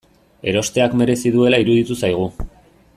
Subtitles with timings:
[0.51, 2.27] Erosteak merezi duela iruditu zaigu.